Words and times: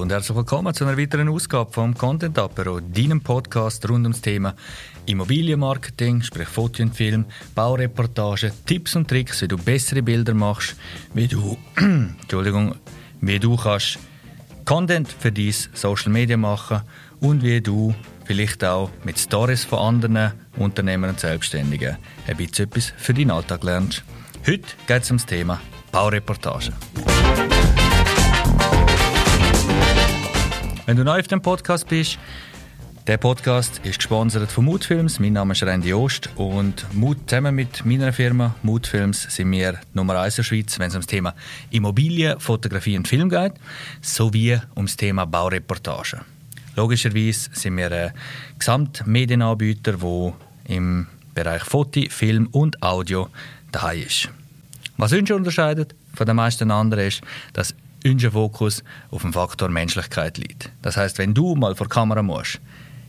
Und 0.00 0.10
herzlich 0.10 0.34
willkommen 0.34 0.72
zu 0.72 0.86
einer 0.86 0.96
weiteren 0.96 1.28
Ausgabe 1.28 1.70
vom 1.70 1.94
Content 1.94 2.38
Apero, 2.38 2.80
deinem 2.80 3.20
Podcast 3.20 3.86
rund 3.86 4.06
ums 4.06 4.22
Thema 4.22 4.54
Immobilienmarketing, 5.04 6.22
sprich 6.22 6.48
Foto 6.48 6.82
und 6.82 6.96
Film, 6.96 7.26
Baureportage, 7.54 8.50
Tipps 8.64 8.96
und 8.96 9.08
Tricks, 9.08 9.42
wie 9.42 9.48
du 9.48 9.58
bessere 9.58 10.02
Bilder 10.02 10.32
machst, 10.32 10.74
wie 11.12 11.28
du, 11.28 11.58
Entschuldigung, 11.76 12.76
wie 13.20 13.38
du 13.38 13.56
kannst 13.56 13.98
Content 14.64 15.06
für 15.06 15.32
dein 15.32 15.54
Social 15.74 16.10
Media 16.10 16.38
machen 16.38 16.80
und 17.20 17.42
wie 17.42 17.60
du 17.60 17.94
vielleicht 18.24 18.64
auch 18.64 18.88
mit 19.04 19.18
Stories 19.18 19.64
von 19.64 19.80
anderen 19.80 20.32
Unternehmern 20.56 21.10
und 21.10 21.20
Selbstständigen 21.20 21.98
ein 22.26 22.36
bisschen 22.38 22.68
etwas 22.68 22.94
für 22.96 23.12
deinen 23.12 23.32
Alltag 23.32 23.64
lernst. 23.64 24.02
Heute 24.46 24.64
geht 24.86 25.02
es 25.02 25.10
um 25.10 25.18
das 25.18 25.26
Thema 25.26 25.60
Baureportage. 25.92 26.72
Wenn 30.90 30.96
du 30.96 31.04
neu 31.04 31.20
auf 31.20 31.28
dem 31.28 31.40
Podcast 31.40 31.86
bist, 31.86 32.18
der 33.06 33.16
Podcast 33.16 33.80
ist 33.84 33.98
gesponsert 33.98 34.50
von 34.50 34.64
Moodfilms. 34.64 35.20
Mein 35.20 35.34
Name 35.34 35.52
ist 35.52 35.62
Randy 35.62 35.94
Ost 35.94 36.30
und 36.34 36.84
Mood, 36.92 37.16
zusammen 37.28 37.54
mit 37.54 37.86
meiner 37.86 38.12
Firma 38.12 38.56
Moodfilms 38.64 39.22
sind 39.32 39.52
wir 39.52 39.78
Nummer 39.94 40.18
1 40.18 40.34
in 40.34 40.36
der 40.38 40.42
Schweiz, 40.42 40.80
wenn 40.80 40.88
es 40.88 40.96
um 40.96 41.02
das 41.02 41.06
Thema 41.06 41.36
Immobilien, 41.70 42.40
Fotografie 42.40 42.98
und 42.98 43.06
Film 43.06 43.28
geht, 43.28 43.52
sowie 44.00 44.58
um 44.74 44.86
das 44.86 44.96
Thema 44.96 45.26
Baureportage. 45.26 46.22
Logischerweise 46.74 47.50
sind 47.52 47.76
wir 47.76 47.92
ein 47.92 48.12
Gesamtmedienanbieter, 48.58 49.92
der 49.92 50.32
im 50.64 51.06
Bereich 51.34 51.62
Foto, 51.62 52.00
Film 52.08 52.48
und 52.50 52.82
Audio 52.82 53.28
daheim 53.70 54.02
ist. 54.08 54.28
Was 54.96 55.12
uns 55.12 55.30
unterscheidet 55.30 55.94
von 56.14 56.26
den 56.26 56.34
meisten 56.34 56.72
anderen 56.72 57.06
ist, 57.06 57.22
dass 57.52 57.76
unser 58.04 58.32
Fokus 58.32 58.82
auf 59.10 59.22
dem 59.22 59.32
Faktor 59.32 59.68
Menschlichkeit 59.68 60.38
liegt. 60.38 60.70
Das 60.82 60.96
heißt, 60.96 61.18
wenn 61.18 61.34
du 61.34 61.54
mal 61.54 61.74
vor 61.74 61.86
die 61.86 61.94
Kamera 61.94 62.22
musst, 62.22 62.60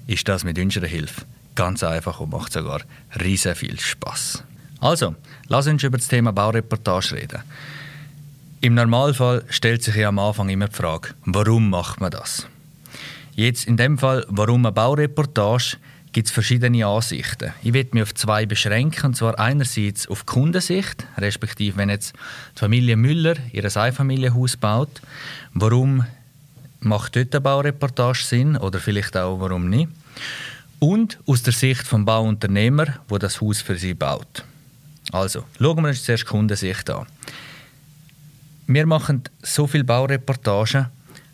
ist 0.07 0.27
das 0.27 0.43
mit 0.43 0.57
unserer 0.59 0.87
Hilfe 0.87 1.21
ganz 1.55 1.83
einfach 1.83 2.19
und 2.19 2.31
macht 2.31 2.53
sogar 2.53 2.81
riesen 3.21 3.55
viel 3.55 3.79
Spaß. 3.79 4.43
Also, 4.79 5.15
lass 5.47 5.67
uns 5.67 5.83
über 5.83 5.97
das 5.97 6.07
Thema 6.07 6.31
Baureportage 6.31 7.15
reden. 7.15 7.43
Im 8.61 8.73
Normalfall 8.73 9.43
stellt 9.49 9.83
sich 9.83 9.95
ja 9.95 10.09
am 10.09 10.19
Anfang 10.19 10.49
immer 10.49 10.67
die 10.67 10.75
Frage, 10.75 11.09
warum 11.25 11.69
macht 11.69 11.99
man 11.99 12.11
das? 12.11 12.47
Jetzt 13.35 13.67
in 13.67 13.77
dem 13.77 13.97
Fall, 13.97 14.25
warum 14.27 14.65
eine 14.65 14.71
Baureportage, 14.71 15.77
gibt 16.11 16.27
es 16.27 16.33
verschiedene 16.33 16.85
Ansichten. 16.85 17.53
Ich 17.63 17.73
werde 17.73 17.91
mich 17.93 18.03
auf 18.03 18.13
zwei 18.13 18.45
beschränken, 18.45 19.07
und 19.07 19.15
zwar 19.15 19.39
einerseits 19.39 20.07
auf 20.07 20.21
die 20.21 20.25
Kundensicht, 20.25 21.05
respektive 21.17 21.77
wenn 21.77 21.89
jetzt 21.89 22.13
die 22.55 22.59
Familie 22.59 22.97
Müller 22.97 23.35
ihr 23.53 23.63
Einfamilienhaus 23.77 24.57
baut, 24.57 25.01
warum 25.53 26.05
macht 26.81 27.15
dort 27.15 27.33
eine 27.33 27.41
Baureportage 27.41 28.23
Sinn 28.23 28.57
oder 28.57 28.79
vielleicht 28.79 29.15
auch 29.15 29.39
warum 29.39 29.69
nicht? 29.69 29.89
Und 30.79 31.19
aus 31.27 31.43
der 31.43 31.53
Sicht 31.53 31.87
vom 31.87 32.05
Bauunternehmer, 32.05 32.99
wo 33.07 33.17
das 33.17 33.39
Haus 33.39 33.61
für 33.61 33.77
sie 33.77 33.93
baut. 33.93 34.43
Also, 35.11 35.45
schauen 35.59 35.83
wir 35.83 35.89
uns 35.89 36.03
zuerst 36.03 36.23
die 36.23 36.27
Kundensicht 36.27 36.89
an. 36.89 37.05
Wir 38.67 38.85
machen 38.85 39.23
so 39.41 39.67
viele 39.67 39.83
Baureportagen 39.83 40.87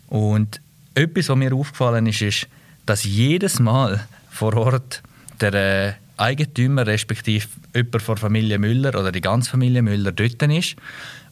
und 0.08 0.60
etwas, 0.94 1.28
was 1.28 1.36
mir 1.36 1.54
aufgefallen 1.54 2.06
ist, 2.06 2.22
ist, 2.22 2.48
dass 2.84 3.04
jedes 3.04 3.58
Mal 3.58 4.06
vor 4.38 4.56
Ort 4.56 5.02
der 5.40 5.54
äh, 5.54 5.92
Eigentümer, 6.16 6.86
respektive 6.86 7.46
jemand 7.74 8.02
von 8.02 8.16
Familie 8.16 8.58
Müller 8.58 8.90
oder 8.90 9.10
die 9.10 9.20
ganze 9.20 9.50
Familie 9.50 9.82
Müller 9.82 10.12
dort 10.12 10.40
ist 10.42 10.76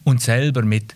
und 0.02 0.20
selber 0.20 0.62
mit 0.62 0.94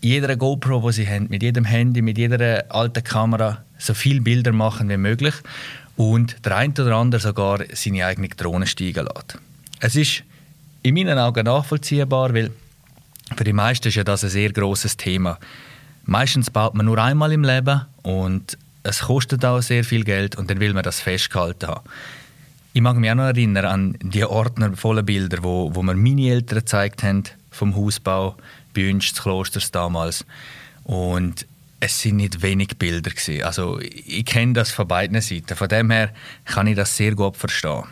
jeder 0.00 0.36
GoPro, 0.36 0.80
die 0.86 0.94
sie 0.94 1.08
haben, 1.08 1.26
mit 1.28 1.42
jedem 1.42 1.64
Handy, 1.64 2.02
mit 2.02 2.18
jeder 2.18 2.64
alten 2.68 3.02
Kamera 3.02 3.64
so 3.78 3.94
viele 3.94 4.20
Bilder 4.20 4.52
machen 4.52 4.88
wie 4.88 4.96
möglich 4.96 5.34
und 5.96 6.36
der 6.44 6.56
eine 6.56 6.72
oder 6.72 6.96
andere 6.96 7.20
sogar 7.20 7.58
seine 7.72 8.06
eigene 8.06 8.28
Drohne 8.28 8.66
steigen 8.66 9.06
lässt. 9.06 9.38
Es 9.80 9.96
ist 9.96 10.22
in 10.82 10.94
meinen 10.94 11.18
Augen 11.18 11.44
nachvollziehbar, 11.44 12.32
weil 12.32 12.52
für 13.36 13.44
die 13.44 13.52
meisten 13.52 13.88
ist 13.88 13.96
ja 13.96 14.04
das 14.04 14.22
ein 14.22 14.30
sehr 14.30 14.52
großes 14.52 14.96
Thema. 14.96 15.38
Meistens 16.04 16.48
baut 16.48 16.74
man 16.74 16.86
nur 16.86 16.98
einmal 16.98 17.32
im 17.32 17.42
Leben 17.42 17.82
und 18.02 18.56
es 18.82 19.00
kostet 19.00 19.44
auch 19.44 19.60
sehr 19.60 19.84
viel 19.84 20.04
Geld 20.04 20.36
und 20.36 20.50
dann 20.50 20.60
will 20.60 20.72
man 20.72 20.82
das 20.82 21.00
festgehalten 21.00 21.68
haben. 21.68 21.88
Ich 22.72 22.80
mag 22.80 22.96
mich 22.96 23.10
auch 23.10 23.16
noch 23.16 23.24
erinnern 23.24 23.64
an 23.64 23.96
die 24.00 24.24
Ordner 24.24 24.76
voller 24.76 25.02
Bilder, 25.02 25.42
wo, 25.42 25.74
wo 25.74 25.82
mir 25.82 25.94
meine 25.94 26.28
Eltern 26.28 26.60
gezeigt 26.60 27.02
haben 27.02 27.24
vom 27.50 27.74
Hausbau 27.74 28.36
uns 28.76 29.12
des 29.12 29.22
Klosters 29.22 29.70
damals. 29.70 30.24
Und 30.84 31.46
es 31.80 32.00
sind 32.00 32.16
nicht 32.16 32.42
wenig 32.42 32.78
Bilder 32.78 33.10
gewesen. 33.10 33.42
Also 33.42 33.80
ich 33.80 34.24
kenne 34.24 34.52
das 34.52 34.70
von 34.70 34.86
beiden 34.86 35.20
Seiten. 35.20 35.56
Von 35.56 35.68
dem 35.68 35.90
her 35.90 36.10
kann 36.44 36.66
ich 36.66 36.76
das 36.76 36.96
sehr 36.96 37.14
gut 37.14 37.36
verstehen. 37.36 37.84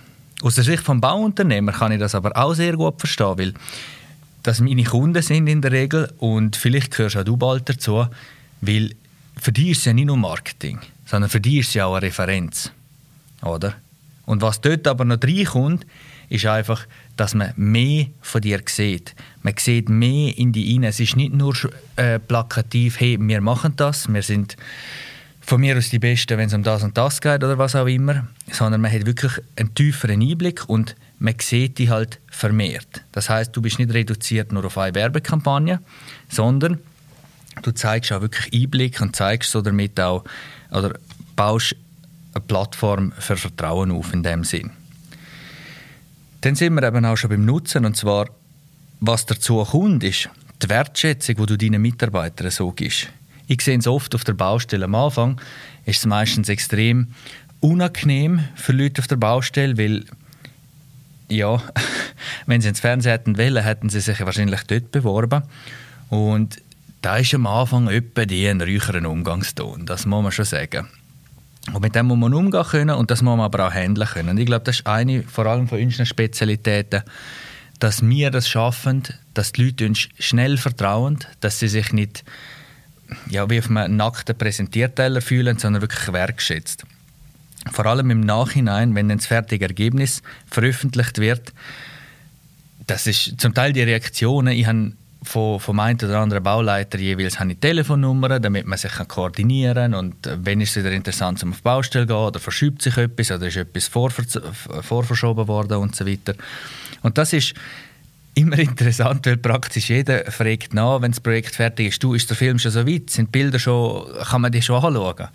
Aus 0.43 0.55
der 0.55 0.65
Sicht 0.65 0.83
vom 0.83 1.01
Bauunternehmer 1.01 1.73
kann 1.73 1.93
ich 1.93 1.99
das 1.99 2.15
aber 2.15 2.37
auch 2.37 2.55
sehr 2.55 2.75
gut 2.75 3.01
verstehen, 3.01 3.39
weil 3.39 3.55
das 4.45 4.61
meine 4.61 4.85
Kunden 4.85 5.21
sind 5.23 5.49
in 5.49 5.61
der 5.61 5.73
Regel 5.73 6.13
und 6.19 6.55
vielleicht 6.55 6.97
gehörst 6.97 7.17
auch 7.17 7.25
du 7.25 7.37
bald 7.37 7.69
dazu, 7.69 8.07
weil 8.61 8.95
für 9.41 9.53
die 9.53 9.71
ist 9.71 9.79
es 9.79 9.85
ja 9.87 9.93
nicht 9.93 10.07
nur 10.07 10.17
Marketing, 10.17 10.79
sondern 11.07 11.31
für 11.31 11.41
die 11.41 11.59
ist 11.59 11.69
es 11.69 11.75
ja 11.75 11.87
auch 11.87 11.95
eine 11.95 12.07
Referenz. 12.07 12.71
Oder? 13.43 13.75
Und 14.27 14.43
was 14.43 14.61
dort 14.61 14.87
aber 14.87 15.05
noch 15.05 15.23
reinkommt, 15.23 15.87
ist 16.29 16.47
einfach, 16.47 16.87
dass 17.17 17.35
man 17.35 17.53
mehr 17.57 18.07
von 18.21 18.41
dir 18.41 18.61
sieht. 18.67 19.15
Man 19.43 19.55
sieht 19.59 19.89
mehr 19.89 20.37
in 20.37 20.53
die 20.53 20.75
rein. 20.75 20.85
Es 20.85 21.01
ist 21.01 21.17
nicht 21.17 21.33
nur 21.33 21.55
äh, 21.97 22.19
plakativ, 22.19 23.01
hey, 23.01 23.17
wir 23.19 23.41
machen 23.41 23.73
das, 23.77 24.13
wir 24.13 24.23
sind 24.23 24.57
von 25.41 25.63
mir 25.63 25.79
aus 25.79 25.89
die 25.89 25.99
Besten, 25.99 26.37
wenn 26.37 26.49
es 26.49 26.55
um 26.55 26.63
das 26.63 26.83
und 26.83 26.99
das 26.99 27.23
geht 27.23 27.43
oder 27.43 27.57
was 27.57 27.75
auch 27.75 27.87
immer, 27.87 28.29
sondern 28.53 28.83
man 28.83 28.93
hat 28.93 29.07
wirklich 29.07 29.33
einen 29.57 29.75
tieferen 29.75 30.21
Einblick 30.21 30.69
und 30.69 30.95
man 31.19 31.35
sieht 31.41 31.79
die 31.79 31.89
halt 31.89 32.21
vermehrt. 32.31 33.03
Das 33.13 33.31
heißt, 33.31 33.57
du 33.57 33.63
bist 33.63 33.79
nicht 33.79 33.95
reduziert 33.95 34.53
nur 34.53 34.67
auf 34.67 34.77
eine 34.77 34.95
Werbekampagne, 34.95 35.81
sondern 36.29 36.79
du 37.63 37.73
zeigst 37.73 38.13
auch 38.13 38.21
wirklich 38.21 38.53
Einblick 38.53 39.01
und 39.01 39.17
zeigst 39.17 39.51
so 39.51 39.63
damit 39.63 39.99
auch 40.01 40.25
oder 40.71 40.95
baust 41.37 41.77
eine 42.35 42.45
Plattform 42.45 43.13
für 43.19 43.37
Vertrauen 43.37 43.91
auf 43.91 44.13
in 44.13 44.23
dem 44.23 44.45
Sinn. 44.45 44.71
Dann 46.41 46.55
sind 46.55 46.75
wir 46.75 46.83
eben 46.83 47.05
auch 47.05 47.17
schon 47.17 47.31
beim 47.31 47.45
Nutzen 47.45 47.85
und 47.85 47.97
zwar 47.97 48.27
was 49.01 49.27
dazu 49.27 49.65
kommt, 49.65 50.03
ist 50.03 50.29
die 50.63 50.69
Wertschätzung, 50.69 51.37
die 51.37 51.47
du 51.47 51.57
deinen 51.57 51.83
Mitarbeitern 51.83 52.51
so 52.51 52.73
gibst. 52.73 53.09
Ich 53.47 53.63
sehe 53.63 53.79
es 53.79 53.87
oft 53.87 54.15
auf 54.15 54.25
der 54.25 54.35
Baustelle. 54.35 54.85
Am 54.85 54.95
Anfang 54.95 55.41
ist 55.85 55.99
es 55.99 56.07
meistens 56.07 56.49
extrem 56.49 57.09
unangenehm 57.61 58.45
für 58.57 58.73
Leute 58.73 59.01
auf 59.01 59.07
der 59.07 59.17
Baustelle, 59.17 59.79
weil 59.79 60.05
ja, 61.29 61.63
wenn 62.47 62.61
sie 62.61 62.69
ins 62.69 62.81
Fernsehen 62.81 63.13
hätten 63.13 63.39
wollen, 63.39 63.63
hätten 63.63 63.89
sie 63.89 64.01
sich 64.01 64.21
wahrscheinlich 64.21 64.63
dort 64.65 64.91
beworben. 64.91 65.43
Und 66.09 66.61
da 67.03 67.17
ist 67.17 67.35
am 67.35 67.47
Anfang 67.47 67.89
etwa 67.89 68.25
die 68.25 68.47
ein 68.49 68.61
räucheren 68.61 69.07
Umgangston, 69.07 69.87
das 69.87 70.07
muss 70.07 70.23
man 70.23 70.33
schon 70.33 70.45
sagen. 70.45 70.89
Und 71.73 71.83
mit 71.83 71.95
dem 71.95 72.07
muss 72.07 72.19
man 72.19 72.35
umgehen 72.35 72.65
können 72.65 72.97
und 72.97 73.11
das 73.11 73.23
muss 73.23 73.37
man 73.37 73.45
aber 73.45 73.69
auch 73.69 73.75
handeln 73.75 74.09
können. 74.09 74.31
Und 74.31 74.39
ich 74.39 74.47
glaube, 74.47 74.65
das 74.65 74.81
ist 74.81 74.87
eine 74.87 75.23
vor 75.23 75.47
allem 75.47 75.69
von 75.69 75.81
unseren 75.81 76.07
Spezialitäten, 76.07 77.03
dass 77.79 78.03
wir 78.03 78.31
das 78.31 78.49
schaffen, 78.49 79.03
dass 79.35 79.53
die 79.53 79.65
Leute 79.65 79.87
uns 79.87 80.09
schnell 80.19 80.57
vertrauen, 80.57 81.19
dass 81.41 81.59
sie 81.59 81.69
sich 81.69 81.93
nicht 81.93 82.25
ja, 83.29 83.49
wie 83.49 83.59
auf 83.59 83.71
einem 83.71 83.97
nackten 83.97 84.37
Präsentierteller 84.37 85.21
fühlen, 85.21 85.59
sondern 85.59 85.83
wirklich 85.83 86.13
wertschätzt. 86.13 86.85
Vor 87.71 87.87
allem 87.87 88.11
im 88.11 88.21
Nachhinein, 88.21 88.95
wenn 88.95 89.09
dann 89.09 89.19
das 89.19 89.27
fertige 89.27 89.67
Ergebnis 89.67 90.23
veröffentlicht 90.47 91.19
wird, 91.19 91.53
das 92.87 93.07
ist 93.07 93.41
zum 93.41 93.55
Teil 93.55 93.73
die 93.73 93.83
Reaktionen. 93.83 94.55
Ich 94.55 94.67
habe 94.67 94.93
von, 95.29 95.61
vom 95.61 95.79
einen 95.79 95.99
oder 96.03 96.21
anderen 96.21 96.43
Bauleiter 96.43 96.99
jeweils 96.99 97.39
habe 97.39 97.53
ich 97.53 97.59
Telefonnummern, 97.59 98.41
damit 98.41 98.67
man 98.67 98.79
sich 98.79 98.93
koordinieren 99.07 99.93
kann. 99.93 99.95
Und 99.95 100.27
äh, 100.27 100.39
wenn 100.43 100.61
es 100.61 100.75
wieder 100.75 100.91
interessant, 100.91 101.43
um 101.43 101.51
auf 101.51 101.59
die 101.59 101.63
Baustelle 101.63 102.07
zu 102.07 102.15
gehen, 102.15 102.17
oder 102.17 102.41
verschiebt 102.41 102.83
sich 102.83 102.97
etwas, 102.97 103.31
oder 103.31 103.47
ist 103.47 103.57
etwas 103.57 103.89
vorverschoben 103.89 105.47
worden 105.47 105.77
und 105.77 105.95
so 105.95 106.07
weiter. 106.07 106.35
Und 107.03 107.19
das 107.19 107.35
ist 107.35 107.55
immer 108.35 108.59
interessant, 108.71 109.27
weil 109.27 109.37
praktisch 109.37 109.91
jeder 109.91 110.31
fragt 110.31 110.73
nach, 110.73 111.03
wenn 111.03 111.13
das 111.13 111.21
Projekt 111.21 111.55
fertig 111.55 111.89
ist, 111.89 112.03
du, 112.03 112.15
ist 112.15 112.31
der 112.31 112.37
Film 112.37 112.59
schon 112.59 112.73
so 112.73 112.87
weit, 112.87 113.11
sind 113.11 113.27
die 113.27 113.39
Bilder 113.39 113.59
schon, 113.59 114.07
kann 114.31 114.41
man 114.41 114.51
die 114.51 114.63
schon 114.63 114.83
anschauen? 114.83 115.29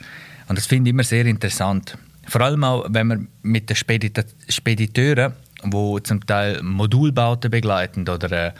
Und 0.47 0.57
das 0.57 0.65
finde 0.65 0.89
ich 0.89 0.93
immer 0.93 1.03
sehr 1.03 1.25
interessant. 1.25 1.97
Vor 2.27 2.41
allem 2.41 2.63
auch, 2.63 2.87
wenn 2.89 3.07
man 3.07 3.27
mit 3.43 3.69
den 3.69 3.75
Spediteuren, 3.75 5.33
die 5.63 6.03
zum 6.03 6.25
Teil 6.25 6.61
Modulbauten 6.63 7.51
begleiten 7.51 8.09
oder 8.09 8.53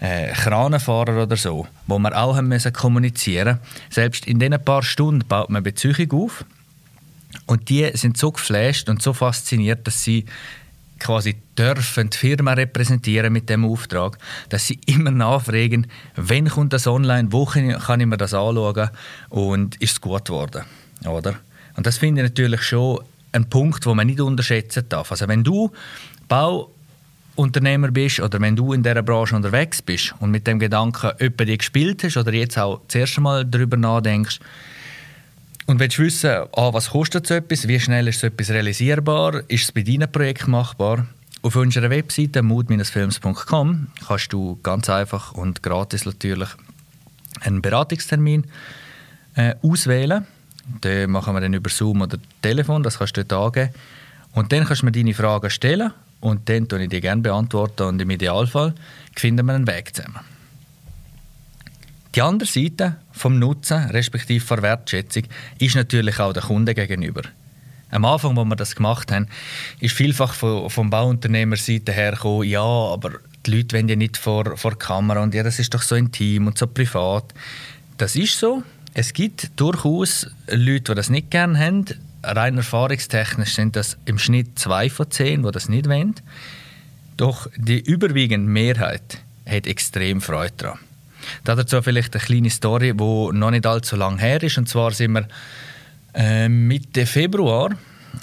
äh, 0.00 0.32
Kranenfahrer 0.32 1.22
oder 1.22 1.36
so, 1.36 1.66
wo 1.86 1.98
wir 1.98 2.16
auch 2.16 2.36
haben 2.36 2.48
müssen 2.48 2.72
kommunizieren 2.72 3.58
Selbst 3.90 4.26
in 4.26 4.38
diesen 4.38 4.62
paar 4.64 4.82
Stunden 4.82 5.26
baut 5.26 5.50
man 5.50 5.62
Beziehung 5.62 6.10
auf 6.12 6.44
und 7.46 7.68
die 7.68 7.90
sind 7.94 8.16
so 8.16 8.32
geflasht 8.32 8.88
und 8.88 9.02
so 9.02 9.12
fasziniert, 9.12 9.86
dass 9.86 10.02
sie 10.02 10.24
quasi 10.98 11.36
dürfen 11.56 12.10
die 12.10 12.16
Firma 12.16 12.52
repräsentieren 12.52 13.32
mit 13.32 13.48
dem 13.48 13.64
Auftrag, 13.64 14.18
dass 14.48 14.66
sie 14.66 14.78
immer 14.86 15.10
nachfragen, 15.10 15.86
wann 16.16 16.48
kommt 16.48 16.72
das 16.72 16.86
online, 16.86 17.32
wo 17.32 17.44
kann 17.46 18.00
ich 18.00 18.06
mir 18.06 18.16
das 18.16 18.34
anschauen 18.34 18.90
und 19.30 19.76
ist 19.76 19.92
es 19.92 20.00
gut 20.00 20.26
geworden, 20.26 20.64
oder? 21.06 21.36
Und 21.76 21.86
das 21.86 21.98
finde 21.98 22.22
ich 22.22 22.28
natürlich 22.28 22.62
schon 22.62 23.00
ein 23.32 23.48
Punkt, 23.48 23.86
wo 23.86 23.94
man 23.94 24.06
nicht 24.06 24.20
unterschätzen 24.20 24.84
darf. 24.88 25.10
Also 25.10 25.28
wenn 25.28 25.44
du 25.44 25.72
Bauunternehmer 27.40 27.90
bist 27.90 28.20
oder 28.20 28.38
wenn 28.38 28.54
du 28.54 28.74
in 28.74 28.82
dieser 28.82 29.02
Branche 29.02 29.34
unterwegs 29.34 29.80
bist 29.80 30.14
und 30.20 30.30
mit 30.30 30.46
dem 30.46 30.58
Gedanken 30.58 31.12
etwa 31.18 31.44
die 31.46 31.56
gespielt 31.56 32.04
hast 32.04 32.18
oder 32.18 32.34
jetzt 32.34 32.58
auch 32.58 32.82
das 32.86 32.96
erste 32.96 33.22
Mal 33.22 33.46
darüber 33.46 33.78
nachdenkst 33.78 34.40
und 35.64 35.80
willst 35.80 35.98
wissen, 35.98 36.30
ah, 36.52 36.70
was 36.72 36.90
kostet 36.90 37.26
so 37.26 37.32
etwas, 37.32 37.66
wie 37.66 37.80
schnell 37.80 38.08
ist 38.08 38.20
so 38.20 38.26
etwas 38.26 38.50
realisierbar, 38.50 39.42
ist 39.48 39.64
es 39.64 39.72
bei 39.72 39.82
deinem 39.82 40.12
Projekt 40.12 40.48
machbar, 40.48 41.06
auf 41.40 41.56
unserer 41.56 41.88
Webseite 41.88 42.42
mood-films.com 42.42 43.86
kannst 44.06 44.32
du 44.34 44.58
ganz 44.62 44.90
einfach 44.90 45.32
und 45.32 45.62
gratis 45.62 46.04
natürlich 46.04 46.50
einen 47.40 47.62
Beratungstermin 47.62 48.44
äh, 49.36 49.54
auswählen 49.62 50.26
den 50.84 51.10
machen 51.10 51.34
wir 51.34 51.40
dann 51.40 51.54
über 51.54 51.68
Zoom 51.68 52.02
oder 52.02 52.18
Telefon, 52.42 52.84
das 52.84 52.98
kannst 52.98 53.16
du 53.16 53.24
dort 53.24 53.56
angeben. 53.56 53.74
Und 54.34 54.52
dann 54.52 54.64
kannst 54.64 54.82
du 54.82 54.86
mir 54.86 54.92
deine 54.92 55.14
Fragen 55.14 55.50
stellen 55.50 55.92
und 56.20 56.48
dann 56.48 56.66
beantworte 56.66 56.84
ich 56.84 56.90
die 56.90 57.00
gerne 57.00 57.22
beantworten 57.22 57.82
und 57.82 58.02
im 58.02 58.10
Idealfall 58.10 58.74
finden 59.16 59.46
wir 59.46 59.54
einen 59.54 59.66
Weg 59.66 59.94
zusammen. 59.94 60.20
Die 62.14 62.22
andere 62.22 62.48
Seite 62.48 62.96
vom 63.12 63.38
Nutzen, 63.38 63.84
respektive 63.90 64.44
der 64.44 64.62
Wertschätzung, 64.62 65.24
ist 65.58 65.76
natürlich 65.76 66.18
auch 66.18 66.32
der 66.32 66.42
Kunde 66.42 66.74
gegenüber. 66.74 67.22
Am 67.92 68.04
Anfang, 68.04 68.36
wo 68.36 68.44
wir 68.44 68.56
das 68.56 68.74
gemacht 68.74 69.10
haben, 69.12 69.28
ist 69.80 69.94
vielfach 69.94 70.34
von, 70.34 70.70
vom 70.70 70.90
Bauunternehmerseite 70.90 71.92
her 71.92 72.12
gekommen, 72.12 72.48
ja, 72.48 72.62
aber 72.62 73.12
die 73.46 73.52
Leute 73.52 73.76
wollen 73.76 73.88
ja 73.88 73.96
nicht 73.96 74.16
vor, 74.16 74.56
vor 74.56 74.78
Kamera 74.78 75.22
und 75.22 75.34
ja, 75.34 75.42
das 75.42 75.58
ist 75.58 75.72
doch 75.72 75.82
so 75.82 75.94
intim 75.94 76.46
und 76.46 76.58
so 76.58 76.66
privat. 76.66 77.32
Das 77.96 78.16
ist 78.16 78.38
so, 78.38 78.62
es 78.94 79.12
gibt 79.12 79.50
durchaus 79.56 80.26
Leute, 80.48 80.92
die 80.92 80.94
das 80.94 81.10
nicht 81.10 81.30
gerne 81.30 81.58
haben. 81.58 81.84
Rein 82.22 82.56
erfahrungstechnisch 82.56 83.54
sind 83.54 83.76
das 83.76 83.96
im 84.04 84.18
Schnitt 84.18 84.58
zwei 84.58 84.90
von 84.90 85.10
zehn, 85.10 85.42
die 85.42 85.50
das 85.50 85.68
nicht 85.68 85.88
wollen. 85.88 86.14
Doch 87.16 87.48
die 87.56 87.80
überwiegende 87.80 88.50
Mehrheit 88.50 89.18
hat 89.46 89.66
extrem 89.66 90.20
Freude 90.20 90.52
daran. 90.56 90.78
Dazu 91.44 91.82
vielleicht 91.82 92.14
eine 92.14 92.24
kleine 92.24 92.50
Story, 92.50 92.94
die 92.94 93.28
noch 93.32 93.50
nicht 93.50 93.66
allzu 93.66 93.96
lange 93.96 94.20
her 94.20 94.42
ist. 94.42 94.58
Und 94.58 94.68
zwar 94.68 94.92
sind 94.92 95.12
wir 95.12 95.28
äh, 96.14 96.48
Mitte 96.48 97.06
Februar 97.06 97.70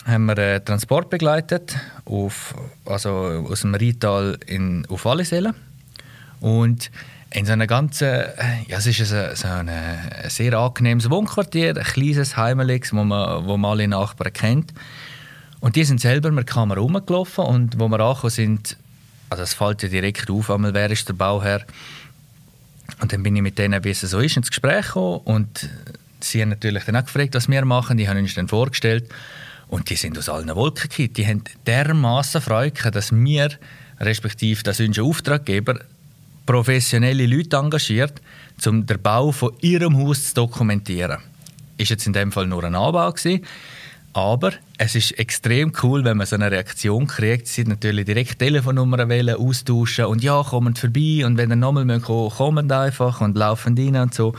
haben 0.05 0.25
wir 0.25 0.37
einen 0.37 0.65
Transport 0.65 1.09
begleitet 1.09 1.75
auf, 2.05 2.55
also 2.85 3.09
aus 3.49 3.61
dem 3.61 3.75
Rheintal 3.75 4.37
in, 4.45 4.85
auf 4.89 5.05
Wallisellen. 5.05 5.53
Und 6.39 6.91
in 7.31 7.45
so 7.45 7.51
einem 7.51 7.67
ganzen, 7.67 8.23
ja, 8.67 8.77
es 8.77 8.87
ist 8.87 9.13
ein, 9.13 9.35
so 9.35 9.47
ein, 9.47 9.69
ein 9.69 10.29
sehr 10.29 10.53
angenehmes 10.53 11.09
Wohnquartier, 11.09 11.75
ein 11.75 11.83
kleines, 11.83 12.37
heimeliges, 12.37 12.93
wo 12.93 13.03
man, 13.03 13.45
wo 13.45 13.57
man 13.57 13.71
alle 13.71 13.87
Nachbarn 13.87 14.33
kennt. 14.33 14.73
Und 15.59 15.75
die 15.75 15.83
sind 15.83 15.99
selber 15.99 16.31
mit 16.31 16.47
der 16.47 16.53
Kamera 16.53 16.79
rumgelaufen 16.79 17.45
und 17.45 17.79
wo 17.79 17.87
wir 17.89 17.99
angekommen 17.99 18.31
sind, 18.31 18.77
also 19.29 19.43
es 19.43 19.53
fällt 19.53 19.83
ja 19.83 19.89
direkt 19.89 20.29
auf, 20.29 20.49
einmal 20.49 20.73
wer 20.73 20.89
ist 20.89 21.07
der 21.09 21.13
Bauherr. 21.13 21.65
Und 23.01 23.11
dann 23.11 23.23
bin 23.23 23.35
ich 23.35 23.41
mit 23.41 23.57
denen, 23.57 23.83
wie 23.83 23.89
es 23.89 24.01
so 24.01 24.19
ist, 24.19 24.37
ins 24.37 24.49
Gespräch 24.49 24.87
gekommen 24.87 25.21
und 25.25 25.69
sie 26.21 26.41
haben 26.41 26.49
natürlich 26.49 26.85
dann 26.85 26.95
auch 26.95 27.05
gefragt, 27.05 27.35
was 27.35 27.49
wir 27.49 27.65
machen. 27.65 27.97
Die 27.97 28.07
haben 28.07 28.17
uns 28.17 28.35
dann 28.35 28.47
vorgestellt 28.47 29.09
und 29.67 29.89
die 29.89 29.95
sind 29.95 30.17
aus 30.17 30.29
allen 30.29 30.53
Wolken 30.55 30.89
gefallen. 30.89 31.13
Die 31.13 31.27
haben 31.27 31.43
dermaßen 31.65 32.41
Freude 32.41 32.91
dass 32.91 33.11
wir, 33.11 33.49
respektive 33.99 34.63
dass 34.63 34.79
unser 34.79 35.03
Auftraggeber, 35.03 35.81
professionelle 36.47 37.27
Leute 37.27 37.57
engagiert, 37.57 38.19
um 38.65 38.87
den 38.87 39.01
Bau 39.01 39.31
von 39.31 39.53
ihrem 39.61 39.95
Haus 39.97 40.29
zu 40.29 40.33
dokumentieren. 40.35 41.19
Ist 41.77 41.89
jetzt 41.89 42.07
in 42.07 42.13
dem 42.13 42.31
Fall 42.31 42.47
nur 42.47 42.63
ein 42.63 42.73
Anbau 42.73 43.11
gewesen, 43.11 43.45
aber 44.13 44.53
es 44.79 44.95
ist 44.95 45.11
extrem 45.19 45.71
cool, 45.83 46.03
wenn 46.03 46.17
man 46.17 46.25
so 46.25 46.37
eine 46.37 46.49
Reaktion 46.49 47.05
kriegt. 47.05 47.47
Sie 47.47 47.65
natürlich 47.65 48.05
direkt 48.05 48.39
Telefonnummern 48.39 49.09
wählen, 49.09 49.35
austauschen 49.35 50.05
und 50.05 50.23
ja, 50.23 50.41
kommen 50.41 50.75
vorbei 50.75 51.23
und 51.23 51.37
wenn 51.37 51.51
ihr 51.51 51.55
nochmal 51.55 51.99
kommen, 51.99 52.31
kommen 52.31 52.71
einfach 52.71 53.21
und 53.21 53.37
laufen 53.37 53.77
rein 53.77 53.95
und 53.97 54.15
so. 54.15 54.33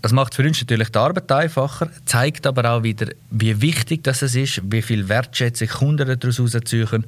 Das 0.00 0.12
macht 0.12 0.34
für 0.34 0.44
uns 0.44 0.60
natürlich 0.60 0.90
die 0.90 0.98
Arbeit 0.98 1.30
einfacher, 1.32 1.90
zeigt 2.04 2.46
aber 2.46 2.70
auch 2.70 2.84
wieder, 2.84 3.08
wie 3.30 3.60
wichtig 3.60 4.04
das 4.04 4.22
ist, 4.22 4.62
wie 4.70 4.80
viel 4.80 5.08
Wertschätzung 5.08 5.68
Kunden 5.68 6.18
daraus 6.18 6.38
herausziehen 6.38 7.04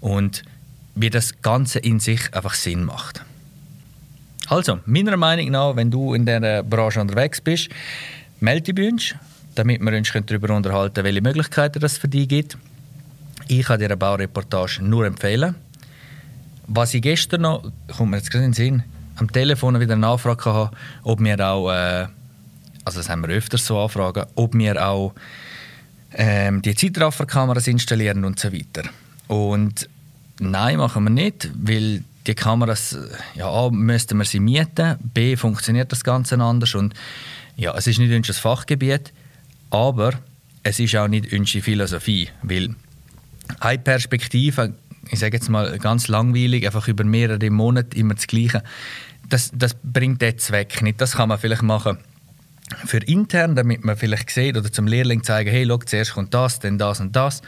und 0.00 0.42
wie 0.94 1.10
das 1.10 1.42
Ganze 1.42 1.78
in 1.78 2.00
sich 2.00 2.34
einfach 2.34 2.54
Sinn 2.54 2.84
macht. 2.84 3.22
Also, 4.48 4.80
meiner 4.86 5.16
Meinung 5.16 5.50
nach, 5.50 5.76
wenn 5.76 5.90
du 5.90 6.14
in 6.14 6.24
dieser 6.24 6.62
Branche 6.62 7.00
unterwegs 7.00 7.40
bist, 7.40 7.68
melde 8.40 8.72
dich 8.72 8.74
bei 8.74 9.18
damit 9.54 9.80
wir 9.80 9.92
uns 9.92 10.12
darüber 10.12 10.54
unterhalten 10.54 10.94
können, 10.94 11.04
welche 11.06 11.20
Möglichkeiten 11.20 11.84
es 11.84 11.98
für 11.98 12.08
dich 12.08 12.28
gibt. 12.28 12.56
Ich 13.48 13.66
kann 13.66 13.78
dir 13.80 13.86
eine 13.86 13.96
Baureportage 13.96 14.82
nur 14.82 15.04
empfehlen. 15.04 15.56
Was 16.66 16.94
ich 16.94 17.02
gestern 17.02 17.42
noch, 17.42 17.70
kommt 17.96 18.10
mir 18.10 18.18
jetzt 18.18 18.30
gerade 18.30 18.44
in 18.44 18.52
den 18.52 18.54
Sinn, 18.54 18.82
am 19.16 19.32
Telefon 19.32 19.80
wieder 19.80 19.94
eine 19.94 20.06
Anfrage 20.06 20.52
hatte, 20.52 20.76
ob 21.02 21.20
wir 21.20 21.40
auch, 21.40 21.70
äh, 21.70 22.06
also 22.84 23.00
das 23.00 23.08
haben 23.08 23.22
wir 23.22 23.34
öfters 23.34 23.66
so 23.66 23.80
Anfragen, 23.80 24.26
ob 24.36 24.54
wir 24.54 24.86
auch 24.86 25.12
ähm, 26.14 26.62
die 26.62 26.74
Zeitrafferkameras 26.74 27.66
installieren 27.66 28.24
und 28.24 28.38
so 28.38 28.52
weiter. 28.52 28.88
Und 29.26 29.88
nein, 30.38 30.78
machen 30.78 31.04
wir 31.04 31.10
nicht, 31.10 31.50
weil 31.54 32.04
die 32.28 32.34
Kameras, 32.34 32.96
ja, 33.34 33.48
A, 33.48 33.70
müssten 33.70 34.18
wir 34.18 34.24
sie 34.24 34.40
mieten, 34.40 34.96
B, 35.00 35.36
funktioniert 35.36 35.90
das 35.90 36.04
Ganze 36.04 36.38
anders 36.38 36.74
und 36.74 36.94
ja, 37.56 37.74
es 37.76 37.86
ist 37.86 37.98
nicht 37.98 38.14
unser 38.14 38.34
Fachgebiet, 38.34 39.12
aber 39.70 40.12
es 40.62 40.78
ist 40.78 40.94
auch 40.96 41.08
nicht 41.08 41.32
unsere 41.32 41.62
Philosophie, 41.62 42.28
weil 42.42 42.74
eine 43.60 43.78
Perspektive, 43.78 44.74
ich 45.10 45.18
sage 45.18 45.36
jetzt 45.36 45.48
mal 45.48 45.78
ganz 45.78 46.08
langweilig, 46.08 46.66
einfach 46.66 46.86
über 46.86 47.04
mehrere 47.04 47.50
Monate 47.50 47.96
immer 47.96 48.14
das 48.14 48.26
Gleiche, 48.26 48.62
das, 49.28 49.50
das 49.54 49.76
bringt 49.82 50.22
den 50.22 50.38
Zweck 50.38 50.82
nicht. 50.82 51.00
Das 51.00 51.12
kann 51.12 51.28
man 51.28 51.38
vielleicht 51.38 51.62
machen 51.62 51.98
für 52.84 52.98
intern, 52.98 53.56
damit 53.56 53.84
man 53.84 53.96
vielleicht 53.96 54.30
sieht 54.30 54.56
oder 54.56 54.70
zum 54.70 54.86
Lehrling 54.86 55.22
zeigen, 55.22 55.50
hey, 55.50 55.66
schau, 55.66 55.78
zuerst 55.78 56.12
kommt 56.12 56.34
das, 56.34 56.60
dann 56.60 56.78
das 56.78 57.00
und 57.00 57.16
das. 57.16 57.42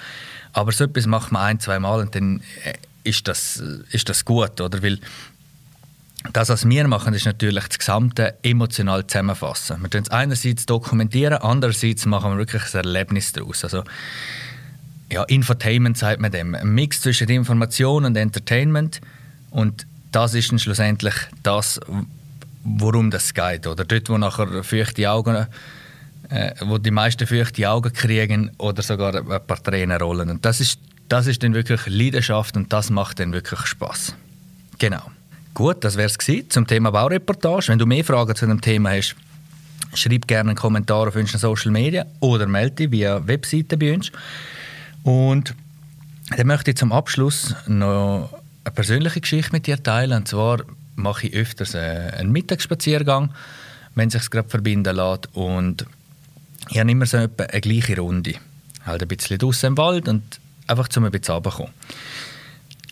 Aber 0.52 0.72
so 0.72 0.84
etwas 0.84 1.06
macht 1.06 1.30
man 1.30 1.42
ein, 1.42 1.60
zwei 1.60 1.78
Mal 1.78 2.00
und 2.00 2.14
dann 2.14 2.42
äh, 2.64 2.72
ist 3.04 3.28
das, 3.28 3.62
ist 3.90 4.08
das 4.08 4.24
gut, 4.24 4.60
oder? 4.60 4.82
Weil 4.82 4.98
das, 6.32 6.50
was 6.50 6.68
wir 6.68 6.86
machen, 6.86 7.14
ist 7.14 7.24
natürlich 7.24 7.66
das 7.66 7.78
Gesamte 7.78 8.34
emotional 8.42 9.06
zusammenfassen. 9.06 9.80
Wir 9.80 9.90
tun 9.90 10.02
es 10.02 10.10
einerseits 10.10 10.66
dokumentieren, 10.66 11.38
andererseits 11.38 12.04
machen 12.04 12.32
wir 12.32 12.38
wirklich 12.38 12.62
ein 12.74 12.84
Erlebnis 12.84 13.32
daraus. 13.32 13.64
Also, 13.64 13.84
ja, 15.10 15.24
Infotainment 15.24 15.96
sagt 15.98 16.20
man 16.20 16.30
dem. 16.30 16.54
Ein 16.54 16.74
Mix 16.74 17.00
zwischen 17.00 17.28
Information 17.28 18.04
und 18.04 18.16
Entertainment. 18.16 19.00
Und 19.50 19.86
das 20.12 20.34
ist 20.34 20.52
dann 20.52 20.58
schlussendlich 20.58 21.14
das, 21.42 21.80
worum 22.62 23.10
das 23.10 23.34
geht. 23.34 23.66
Oder 23.66 23.84
dort, 23.84 24.08
wo 24.08 24.18
nachher 24.18 24.62
feuchte 24.62 25.10
Augen, 25.10 25.46
äh, 26.28 26.52
wo 26.60 26.78
die 26.78 26.90
meisten 26.90 27.26
feuchte 27.26 27.68
Augen 27.68 27.92
kriegen 27.92 28.50
oder 28.58 28.82
sogar 28.82 29.14
ein 29.16 29.46
paar 29.46 29.62
Tränen 29.62 30.00
rollen. 30.00 30.30
Und 30.30 30.44
das 30.44 30.60
ist 30.60 30.78
das 31.10 31.26
ist 31.26 31.42
dann 31.42 31.54
wirklich 31.54 31.80
Leidenschaft 31.86 32.56
und 32.56 32.72
das 32.72 32.88
macht 32.88 33.18
dann 33.20 33.32
wirklich 33.32 33.60
Spaß. 33.66 34.14
Genau. 34.78 35.10
Gut, 35.52 35.84
das 35.84 35.96
wäre 35.96 36.08
es 36.08 36.48
zum 36.48 36.66
Thema 36.66 36.90
Baureportage. 36.92 37.68
Wenn 37.68 37.78
du 37.78 37.84
mehr 37.84 38.04
Fragen 38.04 38.34
zu 38.34 38.46
dem 38.46 38.60
Thema 38.60 38.90
hast, 38.90 39.16
schreib 39.92 40.28
gerne 40.28 40.50
einen 40.50 40.56
Kommentar 40.56 41.08
auf 41.08 41.16
unseren 41.16 41.40
Social 41.40 41.72
Media 41.72 42.06
oder 42.20 42.46
melde 42.46 42.76
dich 42.76 42.92
via 42.92 43.26
Webseite 43.26 43.76
bei 43.76 43.92
uns. 43.92 44.12
Und 45.02 45.54
dann 46.36 46.46
möchte 46.46 46.70
ich 46.70 46.76
zum 46.76 46.92
Abschluss 46.92 47.56
noch 47.66 48.30
eine 48.64 48.74
persönliche 48.74 49.20
Geschichte 49.20 49.52
mit 49.52 49.66
dir 49.66 49.82
teilen. 49.82 50.12
Und 50.12 50.28
zwar 50.28 50.60
mache 50.94 51.26
ich 51.26 51.34
öfters 51.34 51.74
einen 51.74 52.30
Mittagsspaziergang, 52.30 53.30
wenn 53.96 54.08
es 54.08 54.14
sich 54.14 54.30
gerade 54.30 54.48
verbinden 54.48 54.94
lässt. 54.94 55.28
Und 55.34 55.86
ich 56.70 56.78
habe 56.78 56.90
immer 56.90 57.06
so 57.06 57.16
eine 57.16 57.28
gleiche 57.28 57.98
Runde. 57.98 58.34
Halt 58.86 59.02
ein 59.02 59.08
bisschen 59.08 59.38
draußen 59.38 59.66
im 59.66 59.76
Wald 59.76 60.08
und 60.08 60.39
einfach 60.70 60.88
zum 60.88 61.04
ein 61.04 61.10
bisschen 61.10 61.34
runterkommen. 61.34 61.72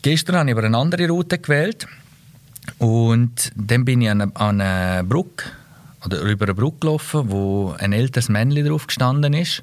Gestern 0.03 0.37
habe 0.37 0.51
ich 0.51 0.57
aber 0.57 0.67
eine 0.67 0.77
andere 0.77 1.09
Route 1.09 1.39
gewählt 1.39 1.87
und 2.79 3.53
dann 3.57 3.85
bin 3.85 4.03
ich 4.03 4.11
an 4.11 4.21
eine, 4.21 4.37
eine 4.37 5.05
Brücke 5.05 5.47
oder 6.05 6.21
über 6.21 6.47
eine 6.47 6.55
Brücke 6.55 6.81
gelaufen, 6.81 7.31
wo 7.31 7.75
ein 7.79 7.93
älteres 7.93 8.29
Männchen 8.29 8.67
drauf 8.67 8.87
gestanden 8.87 9.35
ist. 9.35 9.63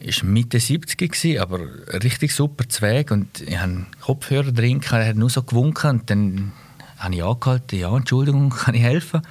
Ist 0.00 0.24
Mitte 0.24 0.60
70 0.60 0.98
gewesen, 0.98 1.40
aber 1.40 1.60
richtig 2.02 2.34
super 2.34 2.68
Zweig 2.68 3.10
und 3.10 3.40
ich 3.40 3.58
hatte 3.58 3.86
Kopfhörer 4.00 4.52
drin, 4.52 4.80
er 4.90 5.08
hat 5.08 5.16
nur 5.16 5.30
so 5.30 5.42
gewunken 5.42 5.90
und 5.90 6.10
dann 6.10 6.52
habe 6.98 7.14
ich 7.14 7.24
angehalten, 7.24 7.78
ja, 7.78 7.96
Entschuldigung, 7.96 8.50
kann 8.50 8.74
ich 8.74 8.82
helfen? 8.82 9.22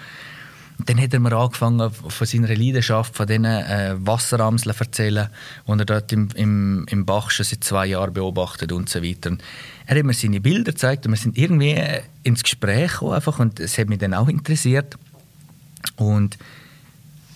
Dann 0.85 1.01
hat 1.01 1.13
er 1.13 1.19
mir 1.19 1.33
angefangen, 1.33 1.89
von 1.89 2.27
seiner 2.27 2.47
Leidenschaft, 2.49 3.15
von 3.15 3.27
diesen 3.27 3.45
äh, 3.45 3.95
Wasseramseln 3.97 4.75
zu 4.75 4.83
erzählen, 4.83 5.29
die 5.67 5.71
er 5.71 5.85
dort 5.85 6.11
im, 6.11 6.29
im, 6.35 6.85
im 6.89 7.05
Bach 7.05 7.31
schon 7.31 7.45
seit 7.45 7.63
zwei 7.63 7.87
Jahren 7.87 8.13
beobachtet 8.13 8.71
und 8.71 8.89
so 8.89 9.01
weiter. 9.01 9.31
Und 9.31 9.43
er 9.85 9.97
hat 9.97 10.03
mir 10.03 10.13
seine 10.13 10.41
Bilder 10.41 10.73
gezeigt 10.73 11.05
und 11.05 11.13
wir 11.13 11.17
sind 11.17 11.37
irgendwie 11.37 11.71
äh, 11.71 12.01
ins 12.23 12.43
Gespräch 12.43 12.91
gekommen 12.93 13.13
einfach, 13.13 13.39
und 13.39 13.59
es 13.59 13.77
hat 13.77 13.87
mich 13.87 13.99
dann 13.99 14.13
auch 14.13 14.27
interessiert. 14.27 14.95
Und 15.95 16.37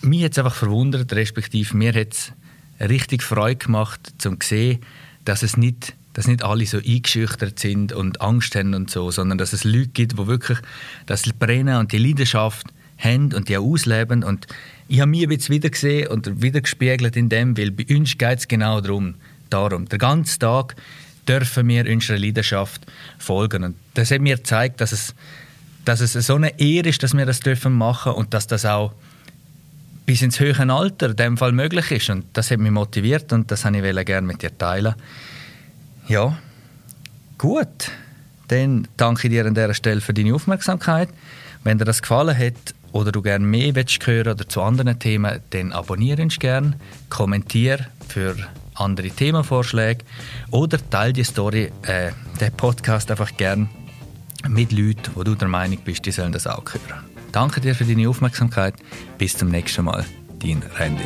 mich 0.02 0.24
hat 0.24 0.32
es 0.32 0.38
einfach 0.38 0.54
verwundert, 0.54 1.12
respektive 1.12 1.76
mir 1.76 1.94
hat 1.94 2.12
es 2.12 2.32
richtig 2.80 3.22
Freude 3.22 3.56
gemacht, 3.56 4.12
zu 4.18 4.36
sehen, 4.42 4.80
dass 5.24 5.42
es 5.42 5.56
nicht 5.56 5.94
dass 6.12 6.26
nicht 6.26 6.42
alle 6.42 6.66
so 6.66 6.78
eingeschüchtert 6.78 7.60
sind 7.60 7.92
und 7.92 8.20
Angst 8.20 8.56
haben 8.56 8.74
und 8.74 8.90
so, 8.90 9.12
sondern 9.12 9.38
dass 9.38 9.52
es 9.52 9.62
Leute 9.62 9.90
gibt, 9.90 10.18
die 10.18 10.26
wirklich 10.26 10.58
das 11.06 11.22
Brennen 11.22 11.76
und 11.76 11.92
die 11.92 11.98
Leidenschaft 11.98 12.66
haben 13.00 13.32
und 13.32 13.48
die 13.48 13.56
auch 13.56 13.64
ausleben. 13.64 14.22
Und 14.22 14.46
ich 14.88 15.00
habe 15.00 15.10
mich 15.10 15.26
bisschen 15.26 15.54
wieder 15.54 15.70
gesehen 15.70 16.08
und 16.08 16.42
wieder 16.42 16.60
gespiegelt 16.60 17.16
in 17.16 17.28
dem, 17.28 17.56
weil 17.56 17.70
bei 17.70 17.86
uns 17.94 18.16
geht 18.16 18.38
es 18.38 18.48
genau 18.48 18.80
darum. 18.80 19.14
darum. 19.48 19.88
Der 19.88 19.98
ganze 19.98 20.38
Tag 20.38 20.76
dürfen 21.28 21.68
wir 21.68 21.86
unserer 21.90 22.18
Leidenschaft 22.18 22.86
folgen. 23.18 23.64
Und 23.64 23.76
das 23.94 24.10
hat 24.10 24.20
mir 24.20 24.36
gezeigt, 24.36 24.80
dass 24.80 24.92
es, 24.92 25.14
dass 25.84 26.00
es 26.00 26.12
so 26.12 26.34
eine 26.34 26.58
Ehre 26.58 26.88
ist, 26.88 27.02
dass 27.02 27.14
wir 27.16 27.26
das 27.26 27.40
dürfen 27.40 27.72
machen 27.72 28.12
und 28.12 28.34
dass 28.34 28.46
das 28.46 28.64
auch 28.64 28.92
bis 30.06 30.22
ins 30.22 30.40
höhere 30.40 30.72
Alter 30.72 31.10
in 31.10 31.16
dem 31.16 31.36
Fall 31.36 31.52
möglich 31.52 31.90
ist. 31.90 32.10
Und 32.10 32.24
das 32.32 32.50
hat 32.50 32.58
mich 32.58 32.72
motiviert 32.72 33.32
und 33.32 33.50
das 33.50 33.64
wollte 33.64 34.00
ich 34.00 34.06
gerne 34.06 34.26
mit 34.26 34.42
dir 34.42 34.56
teilen. 34.56 34.94
Ja, 36.08 36.36
gut. 37.38 37.92
Dann 38.48 38.88
danke 38.96 39.28
ich 39.28 39.32
dir 39.32 39.46
an 39.46 39.54
dieser 39.54 39.74
Stelle 39.74 40.00
für 40.00 40.12
deine 40.12 40.34
Aufmerksamkeit. 40.34 41.08
Wenn 41.62 41.78
dir 41.78 41.84
das 41.84 42.02
gefallen 42.02 42.36
hat 42.36 42.74
oder 42.92 43.12
du 43.12 43.22
gerne 43.22 43.44
mehr 43.44 43.74
willst 43.74 44.06
hören 44.06 44.32
oder 44.32 44.48
zu 44.48 44.62
anderen 44.62 44.98
Themen, 44.98 45.40
dann 45.50 45.72
abonniere 45.72 46.22
uns 46.22 46.38
gerne, 46.38 46.76
kommentiere 47.08 47.86
für 48.08 48.36
andere 48.74 49.10
Themenvorschläge 49.10 50.04
oder 50.50 50.78
teile 50.90 51.12
die 51.12 51.24
Story, 51.24 51.70
äh, 51.82 52.10
den 52.40 52.52
Podcast 52.52 53.10
einfach 53.10 53.36
gerne 53.36 53.68
mit 54.48 54.72
Leuten, 54.72 55.10
wo 55.14 55.22
du 55.22 55.34
der 55.34 55.48
Meinung 55.48 55.78
bist, 55.84 56.06
die 56.06 56.12
sollen 56.12 56.32
das 56.32 56.46
auch 56.46 56.64
hören. 56.64 57.04
Danke 57.32 57.60
dir 57.60 57.74
für 57.74 57.84
deine 57.84 58.08
Aufmerksamkeit. 58.08 58.74
Bis 59.18 59.36
zum 59.36 59.50
nächsten 59.50 59.84
Mal. 59.84 60.04
Dein 60.42 60.62
Randy. 60.78 61.04